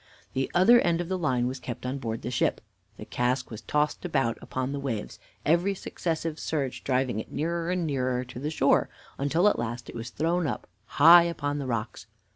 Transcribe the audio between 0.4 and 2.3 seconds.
other end of the line was kept on board